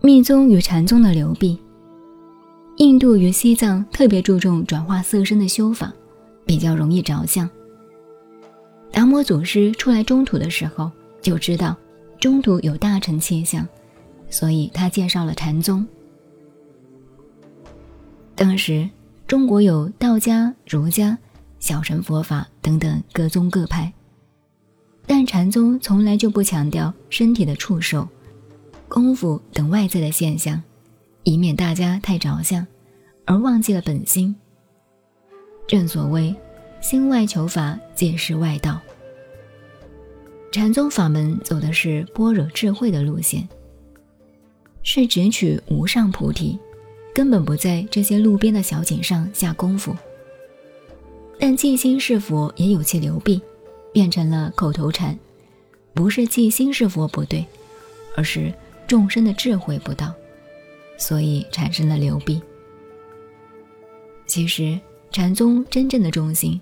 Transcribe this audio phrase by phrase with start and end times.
[0.00, 1.58] 密宗与禅宗的流弊。
[2.76, 5.92] 印度与西藏特别注重转化色身的修法，
[6.46, 7.48] 比较容易着相。
[8.90, 10.90] 达摩祖师出来中土的时候，
[11.20, 11.76] 就知道
[12.18, 13.68] 中土有大乘气象，
[14.30, 15.86] 所以他介绍了禅宗。
[18.34, 18.88] 当时
[19.26, 21.18] 中国有道家、儒家、
[21.58, 23.92] 小乘佛法等等各宗各派，
[25.06, 28.08] 但禅宗从来就不强调身体的触受、
[28.90, 30.62] 功夫等外在的现象。
[31.22, 32.66] 以免大家太着相，
[33.26, 34.34] 而忘记了本心。
[35.66, 36.34] 正所谓
[36.80, 38.80] “心外求法，皆是外道”。
[40.50, 43.46] 禅宗法门走的是般若智慧的路线，
[44.82, 46.58] 是直取无上菩提，
[47.14, 49.94] 根本不在这些路边的小景上下功夫。
[51.38, 53.40] 但静心是佛也有其流弊，
[53.92, 55.16] 变成了口头禅。
[55.92, 57.44] 不是静心是佛不对，
[58.16, 58.52] 而是
[58.90, 60.12] 众生的智慧不到。
[60.98, 62.42] 所以产生了流弊。
[64.26, 64.78] 其实
[65.12, 66.60] 禅宗真正的中心，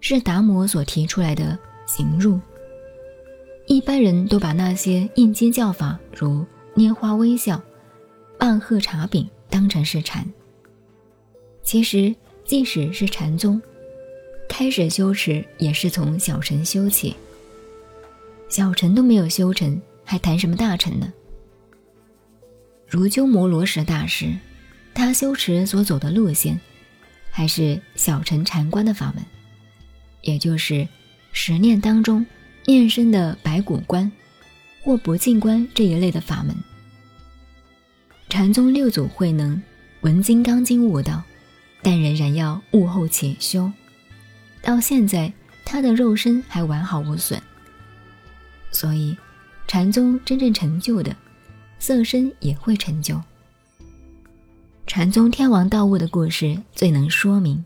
[0.00, 2.38] 是达摩所提出来的行入。
[3.66, 7.60] 一般人都把那些应激教法，如拈花微笑、
[8.38, 10.24] 半喝茶饼，当成是禅。
[11.64, 13.60] 其实即使是禅宗，
[14.48, 17.14] 开始修持也是从小乘修起。
[18.48, 21.12] 小乘都没有修成，还谈什么大乘呢？
[22.88, 24.36] 如鸠摩罗什大师，
[24.94, 26.60] 他修持所走的路线，
[27.30, 29.24] 还是小乘禅观的法门，
[30.22, 30.86] 也就是
[31.32, 32.24] 十念当中
[32.64, 34.10] 念身的白骨观
[34.82, 36.54] 或不净观这一类的法门。
[38.28, 39.60] 禅宗六祖慧能
[40.02, 41.22] 闻金刚经悟道，
[41.82, 43.70] 但仍然要悟后且修，
[44.62, 45.32] 到现在
[45.64, 47.42] 他的肉身还完好无损。
[48.70, 49.16] 所以，
[49.66, 51.14] 禅宗真正成就的。
[51.78, 53.20] 色身也会成就。
[54.86, 57.64] 禅宗天王道悟的故事最能说明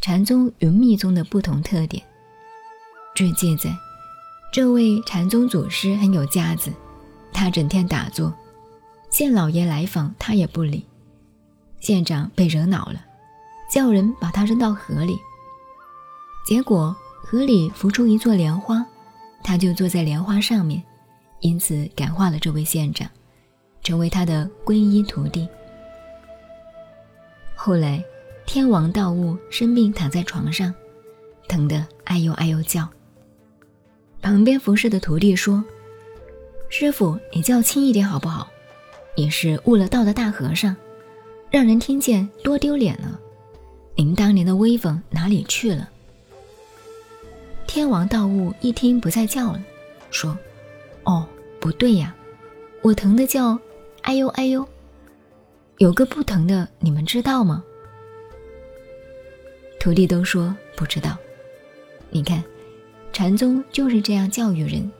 [0.00, 2.02] 禅宗与密宗的不同特点。
[3.14, 3.70] 据记载，
[4.52, 6.70] 这位禅宗祖师很有架子，
[7.32, 8.32] 他整天打坐，
[9.10, 10.84] 县老爷来访他也不理。
[11.80, 13.04] 县长被惹恼了，
[13.70, 15.18] 叫人把他扔到河里。
[16.46, 18.84] 结果河里浮出一座莲花，
[19.42, 20.82] 他就坐在莲花上面，
[21.40, 23.10] 因此感化了这位县长。
[23.82, 25.48] 成为他的皈依徒弟。
[27.54, 28.02] 后来，
[28.46, 30.74] 天王道悟生病躺在床上，
[31.46, 32.88] 疼得哎呦哎呦叫。
[34.22, 35.62] 旁边服侍的徒弟说
[36.68, 38.50] ：“师傅，你叫轻一点好不好？
[39.16, 40.74] 你是悟了道的大和尚，
[41.50, 43.18] 让人听见多丢脸了。
[43.94, 45.88] 您当年的威风哪里去了？”
[47.66, 49.62] 天王道悟一听不再叫了，
[50.10, 50.36] 说
[51.04, 51.26] ：“哦，
[51.60, 52.14] 不对呀，
[52.82, 53.58] 我疼的叫。”
[54.02, 54.66] 哎呦哎呦，
[55.78, 57.62] 有个不疼的，你们知道吗？
[59.78, 61.16] 徒弟都说不知道。
[62.10, 62.42] 你看，
[63.12, 64.90] 禅宗就是这样教育人，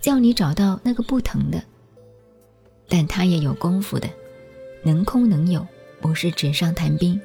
[0.00, 1.62] 叫你找到那个不疼的。
[2.88, 4.08] 但他也有功夫的，
[4.82, 5.66] 能空能有，
[6.00, 7.18] 不是纸上谈兵。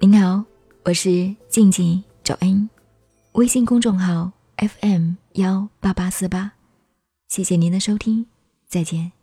[0.00, 0.42] 您好，
[0.84, 2.70] 我是静静找恩，
[3.32, 6.57] 微信公众号 FM 幺八八四八。
[7.28, 8.26] 谢谢您的收听，
[8.66, 9.17] 再见。